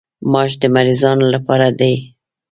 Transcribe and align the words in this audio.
ماش 0.31 0.51
د 0.61 0.63
مریضانو 0.75 1.25
لپاره 1.35 1.67
دي. 1.79 1.93